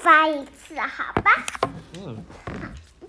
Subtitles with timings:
[0.00, 1.30] 发一次，好吧？
[1.94, 2.24] 嗯，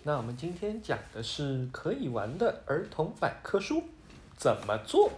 [0.03, 3.83] 那我们今天讲的是可以玩的儿童百科书，
[4.35, 5.09] 怎么做？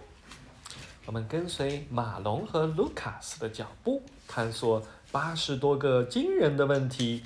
[1.04, 7.24] 我们跟随马龙和卢卡斯的脚步，探索八十多个惊人的问题。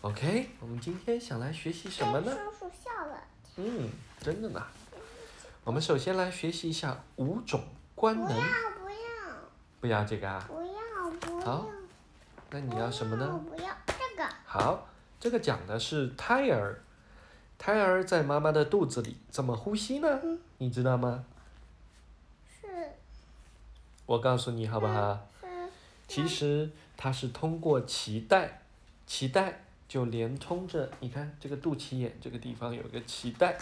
[0.00, 2.32] OK，我们今天想来学习什么呢？
[2.32, 3.16] 叔叔笑了。
[3.56, 3.88] 嗯，
[4.20, 4.60] 真的呢。
[5.62, 7.62] 我们首先来学习一下五种
[7.94, 8.26] 官能。
[8.26, 8.96] 不要不要
[9.80, 10.44] 不要这个啊？
[10.48, 11.79] 不要不好要。
[12.50, 13.40] 那你要什么呢？
[13.48, 14.28] 不要这个。
[14.44, 14.88] 好，
[15.18, 16.82] 这个讲的是胎儿，
[17.58, 20.20] 胎儿在妈妈的肚子里怎么呼吸呢？
[20.22, 21.24] 嗯你知道吗？
[22.60, 22.66] 是
[24.06, 25.26] 我告诉你好不好？
[25.42, 25.70] 嗯
[26.08, 28.62] 其实它是通过脐带，
[29.08, 33.56] 脐带就连通着，你看这个肚脐眼这个地方有个脐带，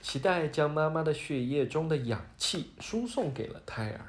[0.00, 4.00] 脐带将妈妈的血液中的氧气输送给了胎儿。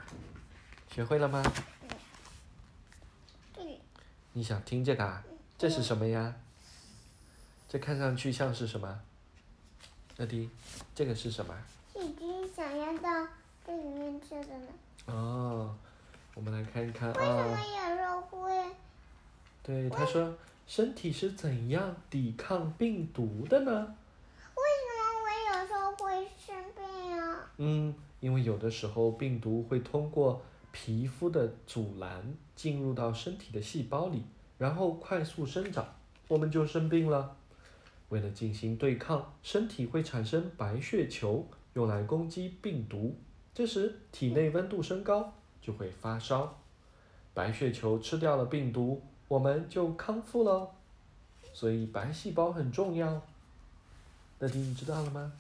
[0.88, 1.42] 学会了吗？
[4.40, 5.22] 你想听这个啊？
[5.58, 6.34] 这是什么呀？
[7.68, 9.02] 这看上去像是什么？
[10.16, 10.50] 乐迪，
[10.96, 11.54] 这个是什么？
[11.94, 13.28] 细菌想要到
[13.68, 14.68] 这里面去的呢？
[15.08, 15.76] 哦，
[16.36, 17.90] 我们来看一看啊为什么啊。
[17.92, 18.66] 有时候会？
[19.62, 20.34] 对，他说
[20.66, 23.72] 身体是怎样抵抗病毒的呢？
[24.56, 27.52] 为什么我有时候会生病啊？
[27.58, 34.24] 嗯，因为有的时候病毒会通过皮肤的阻拦进入到身体的细胞里，
[34.58, 35.96] 然后快速生长，
[36.28, 37.36] 我们就生病了。
[38.10, 43.16] 为了进行对抗，身体会产生白血球，用来攻击病毒。
[43.54, 46.60] 这时体内温度升高，就会发烧。
[47.34, 50.72] 白血球吃掉了病毒，我们就康复了。
[51.54, 53.22] 所以白细胞很重要。
[54.40, 55.32] 乐迪，你知道了吗？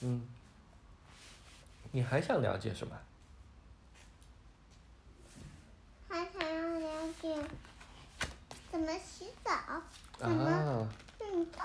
[0.00, 0.26] 嗯。
[1.92, 2.96] 你还想了解什么？
[6.08, 7.09] 还想
[8.70, 9.50] 怎么洗澡，
[10.16, 10.88] 怎么啊
[11.20, 11.60] 运动。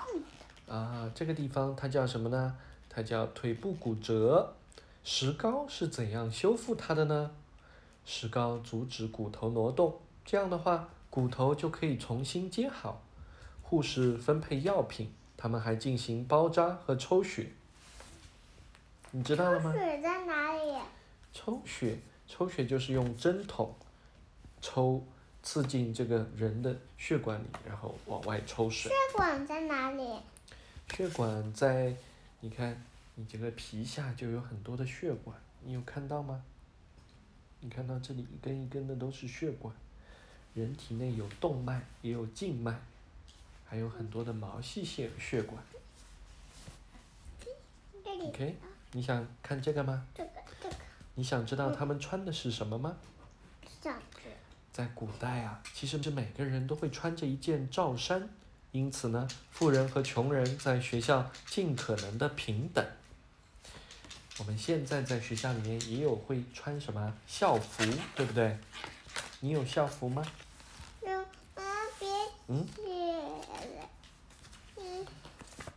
[0.67, 2.57] 啊，这个地方它叫什么呢？
[2.89, 4.53] 它叫腿部骨折。
[5.03, 7.31] 石膏是怎样修复它的呢？
[8.05, 13.01] 石膏阻止骨头挪动，这样的话骨头就可以重新接好。
[13.61, 17.51] 护士分配药品，他们还进行包扎和抽血。
[19.11, 19.71] 你知道了吗？
[19.71, 20.75] 水在哪里？
[21.31, 23.73] 抽血，抽血就是用针筒
[24.61, 25.05] 抽
[25.45, 28.91] 刺进这个人的血管里，然后往外抽水。
[28.91, 30.19] 血管在哪里？
[30.91, 31.95] 血管在，
[32.41, 32.83] 你看，
[33.13, 36.44] 你这个皮下就有很多的血管，你有看到吗？
[37.59, 39.73] 你看到这里一根一根的都是血管，
[40.56, 42.79] 人体内有动脉，也有静脉，
[43.66, 45.63] 还有很多的毛细血血管。
[48.03, 48.56] OK，
[48.94, 50.07] 你想看这个吗？
[50.16, 50.29] 这个
[50.62, 50.75] 这个
[51.13, 52.97] 你想知道他们穿的是什么吗？
[53.79, 54.14] 这样子。
[54.75, 58.28] 在古代啊，其实是每个人都会穿着一件罩衫，
[58.74, 62.86] 因此呢，富人和穷人在学校尽可能的平等。
[64.38, 67.86] 我们现在在学校里面也有会穿什么校服，
[68.18, 68.58] 对不对？
[69.40, 70.22] 你有校服吗？
[72.50, 72.68] 嗯。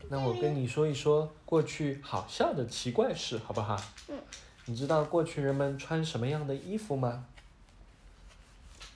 [0.08, 3.80] 那我跟你说一说过去好笑的奇怪事，好不好？
[4.08, 4.18] 嗯。
[4.64, 7.26] 你知道过去人们穿什么样的衣服吗？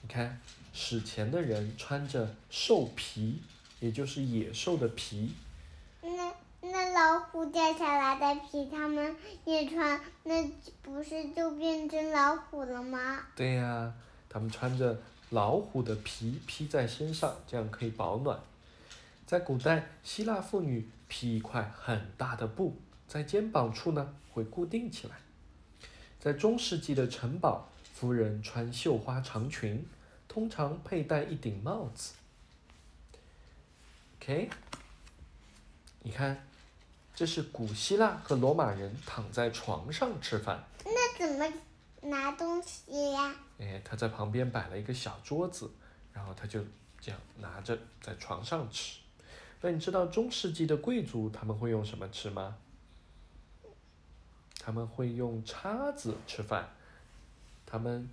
[0.05, 0.37] 你看，
[0.73, 3.41] 史前的人穿着兽皮，
[3.79, 5.33] 也就是野兽的皮，
[6.01, 9.15] 那那老虎掉下来的皮，他们
[9.45, 10.43] 也穿，那
[10.81, 13.25] 不是就变成老虎了吗？
[13.33, 13.93] 对呀、
[14.27, 18.37] 他们穿着老虎的皮披在身上，这样可以保暖。
[19.25, 22.75] 在古代，希腊妇女披一块很大的布，
[23.07, 25.15] 在肩膀处呢会固定起来。
[26.19, 27.69] 在中世纪的城堡，
[28.03, 29.87] 夫人穿绣花长裙，
[30.27, 32.11] 通常佩戴一顶帽子。
[34.17, 34.49] OK，
[36.01, 36.45] 你看，
[37.15, 40.61] 这是古希腊和罗马人躺在床上吃饭。
[40.83, 41.49] 那怎么
[42.01, 43.33] 拿东西呀？
[43.57, 45.71] 哎，他在旁边摆了一个小桌子，
[46.11, 46.59] 然后他就
[46.99, 48.99] 这样拿着在床上吃。
[49.61, 52.57] 那你知道中世纪的贵族他们会用什么吃吗？
[54.59, 56.67] 他们会用叉子吃饭。
[57.73, 58.07] 他们，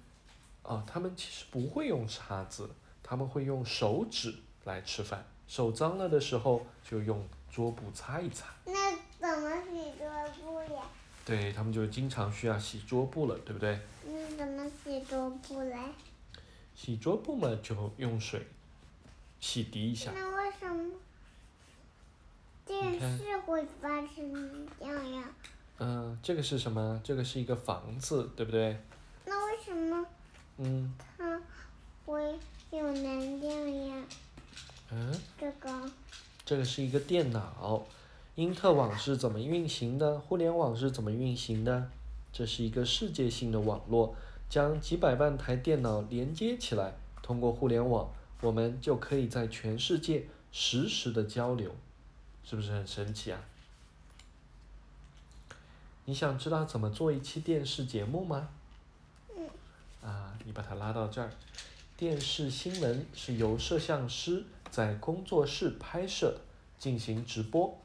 [0.63, 2.71] 哦，他们其实不会用叉子，
[3.03, 4.35] 他们会用手指
[4.65, 5.23] 来吃饭。
[5.47, 7.23] 手脏了的时候就用
[7.53, 8.47] 桌布擦一擦。
[8.65, 8.73] 那
[9.19, 10.09] 怎么洗桌
[10.41, 10.81] 布呀？
[11.27, 13.79] 对他们就经常需要洗桌布了，对不对？
[14.07, 15.77] 那怎么洗桌布嘞？
[16.75, 18.47] 洗桌布嘛，就用水
[19.41, 20.11] 洗涤一下。
[20.15, 20.91] 那为什么
[22.65, 25.25] 电视会发生这样呀？
[25.77, 26.99] 嗯，这个是什么？
[27.05, 28.81] 这个是一个房子，对不对？
[29.65, 30.07] 什么
[30.59, 31.41] 嗯，它
[32.07, 32.39] 会
[32.71, 34.07] 有能量
[36.45, 37.87] 这个是一个电脑。
[38.37, 40.19] 因特网是怎么运行的？
[40.19, 41.91] 互联网是怎么运行的？
[42.33, 44.15] 这是一个世界性的网络，
[44.49, 48.11] 将几百万台电脑连接起来，通过互联网，
[48.41, 51.75] 我们就可以在全世界实时的交流，
[52.43, 53.41] 是不是很神奇啊？
[56.07, 58.49] 你想知道怎么做一期电视节目吗？
[60.03, 61.31] 啊，你把它拉到这儿。
[61.97, 66.41] 电视新闻是由摄像师在工作室拍摄的，
[66.79, 67.77] 进行直播。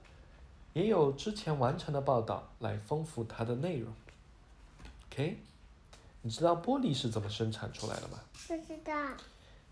[0.73, 3.93] 也有之前完成的报道来丰富它的内容。
[5.09, 5.37] OK，
[6.21, 8.19] 你知道玻璃是怎么生产出来的吗？
[8.47, 8.93] 不知道。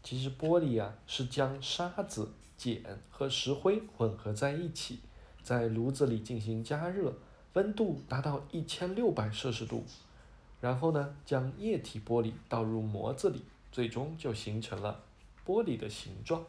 [0.01, 4.99] 其实玻璃啊是将沙子、碱和石灰混合在一起，
[5.41, 7.13] 在炉子里进行加热，
[7.53, 9.85] 温度达到一千六百摄氏度，
[10.63, 15.03] 然后呢将液体玻璃倒入模子里，最终就形成了
[15.45, 16.41] 玻璃的形状。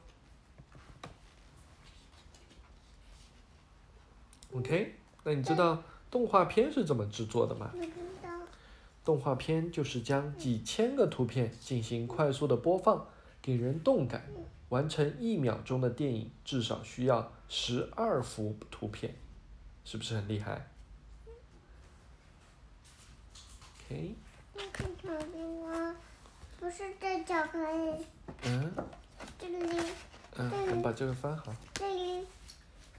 [4.53, 4.95] OK，
[5.25, 5.83] 那你知道
[6.13, 7.73] 动画片是怎么制作的吗？
[9.05, 13.09] 动画片就是将几千个图片进行快速的播放，
[13.43, 14.25] 给人动感。
[14.69, 19.17] 完成一秒钟的电影至少需要十二幅图片，
[19.85, 20.69] 是不是很厉害
[23.91, 24.15] ？OK。
[24.55, 25.95] 那个巧克力
[26.61, 28.07] 不是这巧克力。
[28.45, 28.73] 嗯。
[29.39, 29.57] 这里。
[30.37, 31.55] 嗯，我们把这个翻好。
[31.75, 32.27] 这里。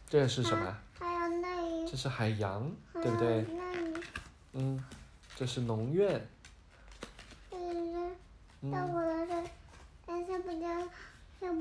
[0.08, 0.78] 这个是什么？
[1.00, 1.90] 还有那里。
[1.90, 3.46] 这是海洋，对不对？
[3.50, 4.04] 那里。
[4.54, 4.84] 嗯，
[5.36, 6.26] 这是农院。
[7.52, 7.94] 这是。
[8.72, 9.50] 到我的这，
[10.06, 10.90] 但是不能，
[11.40, 11.54] 小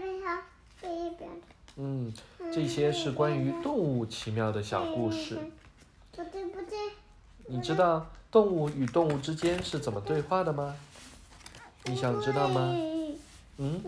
[0.00, 0.42] 边上
[0.80, 1.30] 这一边。
[1.76, 2.12] 嗯，
[2.52, 5.38] 这些是关于动物奇妙的小故事。
[6.10, 6.76] 不对不对。
[7.46, 10.74] 你知道动物与动物之间是怎么对话的吗？
[11.84, 12.60] 你想知道吗？
[13.58, 13.82] 嗯。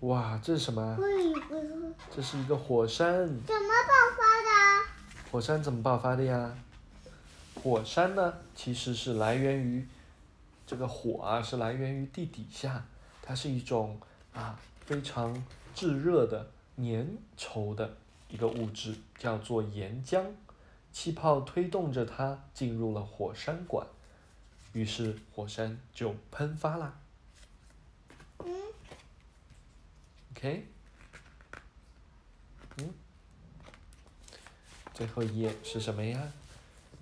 [0.00, 0.98] 哇，这是什么？
[2.14, 3.26] 这是一个火山。
[3.26, 5.30] 怎么爆发的？
[5.30, 6.54] 火山怎么爆发的呀？
[7.54, 9.86] 火山呢，其实是来源于
[10.66, 12.84] 这个火啊，是来源于地底下，
[13.22, 13.98] 它是一种
[14.34, 15.42] 啊非常
[15.74, 17.08] 炙热的粘
[17.38, 17.96] 稠的
[18.34, 20.26] 一个物质，叫做岩浆。
[20.92, 23.86] 气泡推动着它进入了火山管，
[24.72, 26.98] 于是火山就喷发啦。
[30.32, 30.66] OK，
[32.78, 32.92] 嗯，
[34.92, 36.32] 最后一页是什么呀？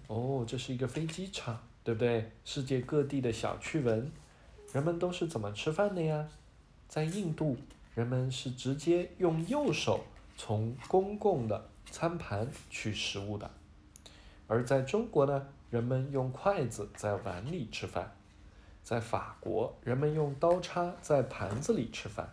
[0.09, 2.31] 哦，这是一个飞机场，对不对？
[2.45, 4.13] 世界各地的小趣闻，
[4.75, 6.29] 人们都是怎么吃饭的呀？
[6.89, 7.57] 在印度，
[7.95, 10.05] 人们是直接用右手
[10.45, 13.49] 从公共的餐盘取食物的；
[14.49, 18.07] 而在中国呢，人们用筷子在碗里吃饭；
[18.83, 22.29] 在法国，人们用刀叉在盘子里吃饭。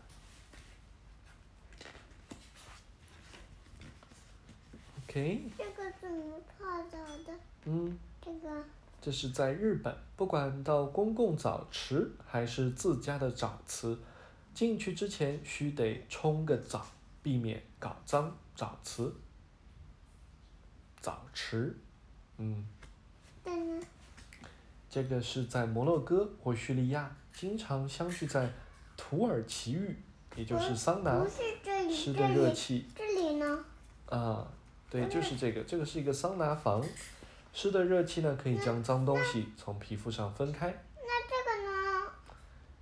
[5.04, 5.44] OK。
[5.56, 6.98] 这个怎么泡澡
[7.28, 7.40] 的？
[7.66, 7.96] 嗯。
[8.20, 8.64] 这个。
[9.00, 13.96] 这是在日本，不管到公共澡池还是自家的澡池，
[14.56, 16.88] 进去之前需得冲个澡，
[17.21, 19.12] 避免搞脏澡池。
[21.01, 21.75] 澡池，
[22.38, 22.66] 嗯。
[24.89, 28.51] 这个是在摩洛哥或叙利亚，经常相聚在
[28.98, 29.96] 土耳其浴，
[30.36, 31.25] 也就是桑拿，
[31.89, 32.88] 湿的热气。
[32.96, 33.65] 这里呢？
[34.08, 34.48] 啊。
[34.89, 36.84] 对，就是这个，这个是一个桑拿房，
[37.53, 40.75] 湿的热气呢可以将脏东西从皮肤上分开。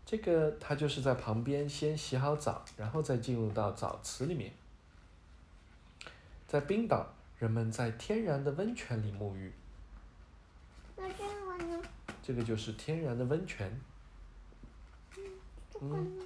[0.10, 4.54] 那这个它就是在旁边先洗好澡，然后再进入到澡池里面。
[6.48, 7.06] 在冰岛，
[7.38, 9.52] 人们在天然的温泉里沐浴。
[10.96, 11.82] 那这个呢？
[12.24, 13.78] 这个就是天然的温泉。
[15.82, 16.18] 嗯。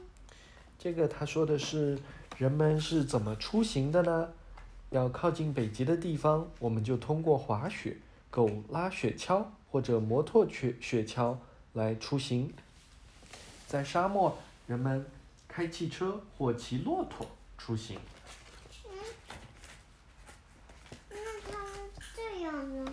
[0.78, 2.00] 这个他说的是
[2.38, 4.30] 人们是怎么出行的呢？
[4.92, 7.98] 要靠近北极的地方，我们就通过滑雪、
[8.30, 11.38] 狗拉雪橇或者摩托雪雪橇
[11.74, 12.54] 来出行。
[13.72, 14.38] 在沙漠，
[14.68, 15.06] 人们
[15.48, 17.26] 开汽车或骑骆驼
[17.58, 17.98] 出行。
[18.84, 18.92] 嗯，
[21.10, 21.16] 那
[21.50, 21.58] 它
[22.14, 22.92] 这样呢？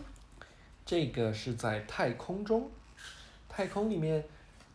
[0.86, 2.70] 这个是在太空中，
[3.48, 4.24] 太空里面，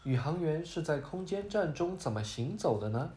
[0.04, 3.14] 宇航员是在空间站中怎么行走的呢？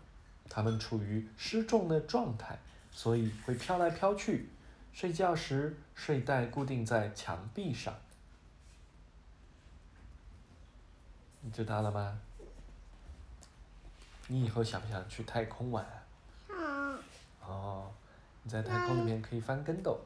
[0.48, 2.56] 他们处于失重的状态。
[2.92, 4.48] 所以会飘来飘去，
[4.92, 7.92] 睡觉时睡袋固定在墙壁上，
[11.40, 12.20] 你知道了吗？
[14.28, 15.86] 你以后想不想去太空玩？
[16.48, 16.56] 想。
[17.46, 17.90] 哦，
[18.42, 19.98] 你在太空里面可以翻跟斗。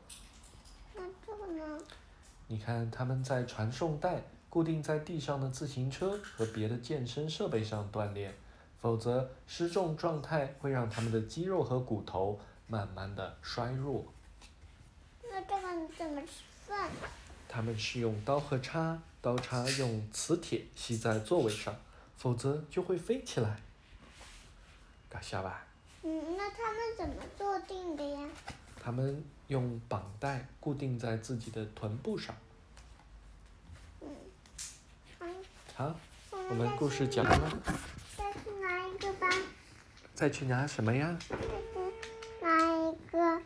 [0.94, 1.78] 那这个呢？
[2.48, 8.34] 你看他们在传送带固定在地上的自行车和别的健身设备上锻炼，
[8.80, 14.04] 否则失重状态会让他们的肌肉和骨头慢慢的衰弱。
[15.22, 16.90] 那这个你怎么吃饭？
[17.48, 21.74] 它们是用刀和叉，刀叉用磁铁吸在座位上，
[22.16, 23.62] 否则就会飞起来。
[25.12, 25.66] 搞笑吧？
[26.02, 28.28] 嗯，那他们怎么坐定的呀？
[28.82, 32.34] 他们用绑带固定在自己的臀部上。
[34.00, 34.08] 嗯，
[35.74, 35.94] 好，
[36.30, 37.58] 我我们故事讲完了，
[38.16, 39.28] 再去拿一个吧。
[40.14, 41.18] 再去拿什么呀？
[42.40, 43.42] 拿一个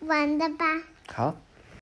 [0.00, 0.64] 玩的吧。
[1.08, 1.36] 好。